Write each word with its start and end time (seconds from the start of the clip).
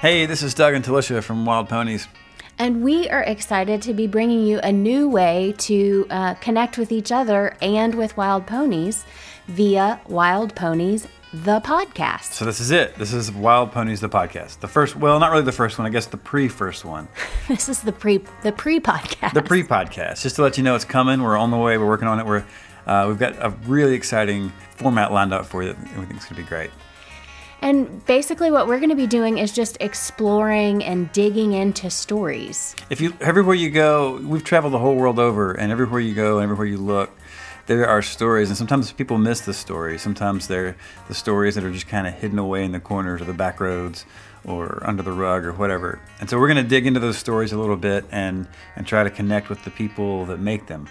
Hey, 0.00 0.24
this 0.24 0.42
is 0.42 0.54
Doug 0.54 0.72
and 0.72 0.82
Talisha 0.82 1.22
from 1.22 1.44
Wild 1.44 1.68
Ponies. 1.68 2.08
And 2.58 2.82
we 2.82 3.10
are 3.10 3.20
excited 3.22 3.82
to 3.82 3.92
be 3.92 4.06
bringing 4.06 4.46
you 4.46 4.58
a 4.60 4.72
new 4.72 5.10
way 5.10 5.54
to 5.58 6.06
uh, 6.08 6.34
connect 6.36 6.78
with 6.78 6.90
each 6.90 7.12
other 7.12 7.54
and 7.60 7.94
with 7.94 8.16
wild 8.16 8.46
ponies 8.46 9.04
via 9.46 10.00
Wild 10.08 10.56
Ponies, 10.56 11.06
the 11.34 11.60
podcast. 11.60 12.32
So 12.32 12.46
this 12.46 12.60
is 12.60 12.70
it. 12.70 12.94
This 12.94 13.12
is 13.12 13.30
Wild 13.30 13.72
Ponies, 13.72 14.00
the 14.00 14.08
podcast. 14.08 14.60
The 14.60 14.68
first, 14.68 14.96
well, 14.96 15.20
not 15.20 15.32
really 15.32 15.44
the 15.44 15.52
first 15.52 15.78
one. 15.78 15.86
I 15.86 15.90
guess 15.90 16.06
the 16.06 16.16
pre-first 16.16 16.86
one. 16.86 17.06
this 17.48 17.68
is 17.68 17.82
the 17.82 17.92
pre 17.92 18.24
the 18.42 18.52
pre 18.52 18.80
podcast. 18.80 19.34
The 19.34 19.42
pre-podcast. 19.42 20.22
Just 20.22 20.36
to 20.36 20.42
let 20.42 20.56
you 20.56 20.64
know, 20.64 20.74
it's 20.74 20.86
coming. 20.86 21.22
We're 21.22 21.36
on 21.36 21.50
the 21.50 21.58
way. 21.58 21.76
We're 21.76 21.86
working 21.86 22.08
on 22.08 22.18
it. 22.18 22.24
We're 22.24 22.46
uh, 22.86 23.04
we've 23.06 23.18
got 23.18 23.34
a 23.36 23.50
really 23.66 23.96
exciting 23.96 24.50
format 24.76 25.12
lined 25.12 25.34
up 25.34 25.44
for 25.44 25.62
you. 25.62 25.74
That 25.74 25.98
we 25.98 26.06
think 26.06 26.20
is 26.20 26.24
going 26.24 26.36
to 26.36 26.42
be 26.42 26.44
great. 26.44 26.70
And 27.62 28.04
basically, 28.06 28.50
what 28.50 28.66
we're 28.66 28.78
going 28.78 28.90
to 28.90 28.96
be 28.96 29.06
doing 29.06 29.38
is 29.38 29.52
just 29.52 29.76
exploring 29.80 30.82
and 30.82 31.12
digging 31.12 31.52
into 31.52 31.90
stories. 31.90 32.74
If 32.88 33.00
you 33.00 33.14
everywhere 33.20 33.54
you 33.54 33.70
go, 33.70 34.16
we've 34.16 34.44
traveled 34.44 34.72
the 34.72 34.78
whole 34.78 34.96
world 34.96 35.18
over, 35.18 35.52
and 35.52 35.70
everywhere 35.70 36.00
you 36.00 36.14
go, 36.14 36.38
and 36.38 36.44
everywhere 36.44 36.66
you 36.66 36.78
look, 36.78 37.10
there 37.66 37.86
are 37.86 38.02
stories. 38.02 38.48
And 38.48 38.56
sometimes 38.56 38.90
people 38.92 39.18
miss 39.18 39.42
the 39.42 39.54
stories. 39.54 40.02
Sometimes 40.02 40.48
they're 40.48 40.76
the 41.08 41.14
stories 41.14 41.54
that 41.54 41.64
are 41.64 41.70
just 41.70 41.86
kind 41.86 42.06
of 42.06 42.14
hidden 42.14 42.38
away 42.38 42.64
in 42.64 42.72
the 42.72 42.80
corners 42.80 43.20
or 43.20 43.24
the 43.26 43.34
back 43.34 43.60
roads 43.60 44.06
or 44.44 44.82
under 44.86 45.02
the 45.02 45.12
rug 45.12 45.44
or 45.44 45.52
whatever. 45.52 46.00
And 46.18 46.30
so 46.30 46.38
we're 46.38 46.48
going 46.48 46.62
to 46.62 46.68
dig 46.68 46.86
into 46.86 47.00
those 47.00 47.18
stories 47.18 47.52
a 47.52 47.58
little 47.58 47.76
bit 47.76 48.04
and 48.10 48.48
and 48.76 48.86
try 48.86 49.04
to 49.04 49.10
connect 49.10 49.50
with 49.50 49.62
the 49.64 49.70
people 49.70 50.24
that 50.26 50.40
make 50.40 50.66
them. 50.66 50.88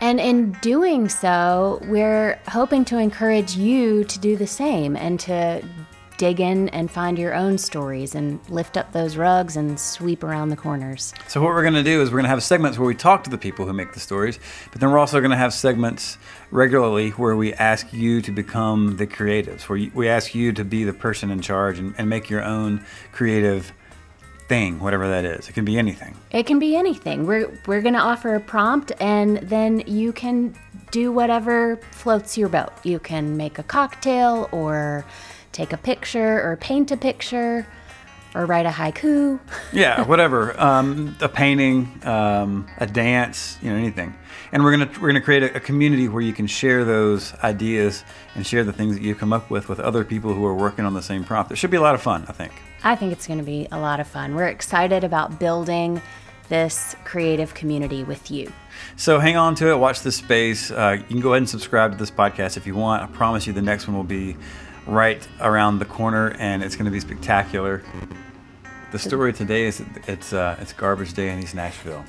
And 0.00 0.18
in 0.18 0.52
doing 0.62 1.10
so, 1.10 1.78
we're 1.84 2.40
hoping 2.48 2.86
to 2.86 2.96
encourage 2.96 3.54
you 3.54 4.04
to 4.04 4.18
do 4.18 4.34
the 4.34 4.46
same 4.46 4.96
and 4.96 5.20
to 5.20 5.62
dig 6.20 6.38
in 6.38 6.68
and 6.68 6.90
find 6.90 7.18
your 7.18 7.34
own 7.34 7.56
stories 7.56 8.14
and 8.14 8.38
lift 8.50 8.76
up 8.76 8.92
those 8.92 9.16
rugs 9.16 9.56
and 9.56 9.80
sweep 9.80 10.22
around 10.22 10.50
the 10.50 10.56
corners. 10.56 11.14
So, 11.28 11.40
what 11.40 11.48
we're 11.48 11.62
going 11.62 11.72
to 11.72 11.82
do 11.82 12.02
is 12.02 12.10
we're 12.10 12.18
going 12.18 12.24
to 12.24 12.28
have 12.28 12.42
segments 12.42 12.78
where 12.78 12.86
we 12.86 12.94
talk 12.94 13.24
to 13.24 13.30
the 13.30 13.38
people 13.38 13.64
who 13.64 13.72
make 13.72 13.94
the 13.94 14.00
stories, 14.00 14.38
but 14.70 14.82
then 14.82 14.90
we're 14.90 14.98
also 14.98 15.20
going 15.20 15.30
to 15.30 15.38
have 15.38 15.54
segments 15.54 16.18
regularly 16.50 17.08
where 17.12 17.34
we 17.36 17.54
ask 17.54 17.90
you 17.94 18.20
to 18.20 18.30
become 18.30 18.98
the 18.98 19.06
creatives, 19.06 19.62
where 19.62 19.88
we 19.94 20.10
ask 20.10 20.34
you 20.34 20.52
to 20.52 20.62
be 20.62 20.84
the 20.84 20.92
person 20.92 21.30
in 21.30 21.40
charge 21.40 21.78
and, 21.78 21.94
and 21.96 22.10
make 22.10 22.28
your 22.28 22.44
own 22.44 22.84
creative 23.12 23.72
thing, 24.46 24.78
whatever 24.78 25.08
that 25.08 25.24
is. 25.24 25.48
It 25.48 25.52
can 25.52 25.64
be 25.64 25.78
anything. 25.78 26.14
It 26.32 26.44
can 26.44 26.58
be 26.58 26.76
anything. 26.76 27.26
We're, 27.26 27.50
we're 27.66 27.80
going 27.80 27.94
to 27.94 28.00
offer 28.00 28.34
a 28.34 28.40
prompt, 28.40 28.92
and 29.00 29.38
then 29.38 29.84
you 29.86 30.12
can 30.12 30.54
do 30.90 31.12
whatever 31.12 31.76
floats 31.92 32.36
your 32.36 32.50
boat. 32.50 32.72
You 32.82 32.98
can 32.98 33.38
make 33.38 33.58
a 33.58 33.62
cocktail 33.62 34.50
or 34.52 35.06
take 35.60 35.74
a 35.74 35.76
picture 35.76 36.40
or 36.42 36.56
paint 36.56 36.90
a 36.90 36.96
picture 36.96 37.66
or 38.34 38.46
write 38.46 38.64
a 38.64 38.70
haiku. 38.70 39.38
yeah, 39.72 40.02
whatever. 40.06 40.58
Um, 40.58 41.16
a 41.20 41.28
painting, 41.28 42.00
um, 42.04 42.66
a 42.78 42.86
dance, 42.86 43.58
you 43.60 43.68
know, 43.68 43.76
anything. 43.76 44.14
And 44.52 44.64
we're 44.64 44.70
gonna 44.70 44.90
we're 45.00 45.08
gonna 45.08 45.20
create 45.20 45.42
a, 45.42 45.56
a, 45.56 45.60
community 45.60 46.08
where 46.08 46.22
you 46.22 46.32
can 46.32 46.46
share 46.46 46.84
those 46.84 47.34
ideas 47.44 48.04
and 48.34 48.46
share 48.46 48.64
the 48.64 48.72
things 48.72 48.94
that 48.94 49.02
you 49.02 49.14
come 49.14 49.32
up 49.32 49.50
with 49.50 49.68
with 49.68 49.80
other 49.80 50.02
people 50.02 50.32
who 50.32 50.44
are 50.46 50.54
working 50.54 50.86
on 50.86 50.94
the 50.94 51.02
same 51.02 51.24
prompt. 51.24 51.52
It 51.52 51.56
should 51.56 51.70
be 51.70 51.76
a 51.76 51.82
lot 51.82 51.94
of 51.94 52.00
fun, 52.00 52.24
I 52.26 52.32
think. 52.32 52.52
I 52.82 52.96
think 52.96 53.12
it's 53.12 53.26
to 53.26 53.42
be 53.42 53.68
a 53.70 53.78
lot 53.78 54.00
of 54.00 54.08
fun. 54.08 54.34
We're 54.34 54.48
excited 54.48 55.04
about 55.04 55.38
building 55.38 56.00
this 56.48 56.96
creative 57.04 57.52
community 57.54 58.02
with 58.02 58.30
you. 58.30 58.50
So 58.96 59.20
hang 59.20 59.36
on 59.36 59.54
to 59.56 59.70
it. 59.70 59.76
Watch 59.78 60.00
this 60.02 60.16
space. 60.16 60.70
Uh, 60.70 60.96
you 60.98 61.04
can 61.04 61.20
go 61.20 61.30
ahead 61.32 61.42
and 61.42 61.48
subscribe 61.48 61.92
to 61.92 61.98
this 61.98 62.10
podcast 62.10 62.56
if 62.56 62.66
you 62.66 62.74
want. 62.74 63.02
I 63.02 63.06
promise 63.06 63.46
you, 63.46 63.52
the 63.52 63.62
next 63.62 63.86
one 63.86 63.96
will 63.96 64.02
be 64.02 64.36
right 64.86 65.26
around 65.40 65.78
the 65.78 65.84
corner, 65.84 66.34
and 66.38 66.62
it's 66.62 66.76
going 66.76 66.86
to 66.86 66.90
be 66.90 67.00
spectacular. 67.00 67.82
The 68.92 68.98
story 68.98 69.32
today 69.32 69.64
is 69.64 69.82
it's 70.06 70.32
uh, 70.32 70.56
it's 70.60 70.72
garbage 70.72 71.14
day 71.14 71.30
in 71.30 71.38
East 71.38 71.54
Nashville. 71.54 72.04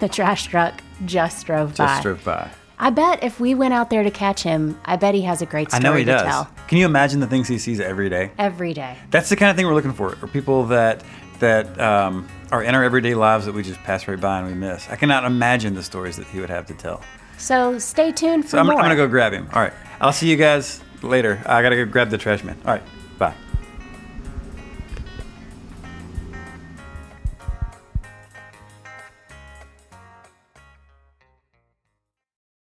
The 0.00 0.08
trash 0.08 0.46
truck 0.46 0.80
just 1.06 1.46
drove 1.46 1.70
just 1.70 1.78
by. 1.78 1.86
Just 1.86 2.02
drove 2.02 2.24
by. 2.24 2.50
I 2.78 2.90
bet 2.90 3.24
if 3.24 3.40
we 3.40 3.54
went 3.54 3.72
out 3.72 3.88
there 3.88 4.02
to 4.02 4.10
catch 4.10 4.42
him, 4.42 4.78
I 4.84 4.96
bet 4.96 5.14
he 5.14 5.22
has 5.22 5.40
a 5.40 5.46
great 5.46 5.70
story 5.70 5.80
I 5.80 5.88
know 5.88 5.96
he 5.96 6.04
to 6.04 6.12
does. 6.12 6.22
tell. 6.22 6.50
Can 6.68 6.76
you 6.76 6.84
imagine 6.84 7.20
the 7.20 7.26
things 7.26 7.48
he 7.48 7.58
sees 7.58 7.80
every 7.80 8.10
day? 8.10 8.32
Every 8.38 8.74
day. 8.74 8.98
That's 9.10 9.30
the 9.30 9.36
kind 9.36 9.50
of 9.50 9.56
thing 9.56 9.66
we're 9.66 9.74
looking 9.74 9.94
for. 9.94 10.14
Are 10.22 10.28
people 10.28 10.64
that 10.66 11.02
that 11.38 11.78
um, 11.80 12.28
are 12.50 12.62
in 12.62 12.74
our 12.74 12.84
everyday 12.84 13.14
lives 13.14 13.46
that 13.46 13.54
we 13.54 13.62
just 13.62 13.80
pass 13.80 14.06
right 14.08 14.20
by 14.20 14.38
and 14.38 14.48
we 14.48 14.54
miss. 14.54 14.88
I 14.90 14.96
cannot 14.96 15.24
imagine 15.24 15.74
the 15.74 15.82
stories 15.82 16.16
that 16.16 16.26
he 16.26 16.40
would 16.40 16.50
have 16.50 16.66
to 16.66 16.74
tell. 16.74 17.02
So 17.38 17.78
stay 17.78 18.12
tuned 18.12 18.44
for 18.44 18.50
so 18.50 18.58
I'm, 18.58 18.66
more. 18.66 18.76
I'm 18.76 18.82
gonna 18.82 18.96
go 18.96 19.08
grab 19.08 19.32
him. 19.32 19.48
All 19.52 19.62
right. 19.62 19.72
I'll 20.00 20.12
see 20.12 20.30
you 20.30 20.36
guys 20.36 20.82
later. 21.02 21.42
I 21.46 21.62
gotta 21.62 21.76
go 21.76 21.84
grab 21.84 22.10
the 22.10 22.18
trash 22.18 22.44
man. 22.44 22.56
All 22.64 22.72
right. 22.72 22.82
Bye. 23.18 23.34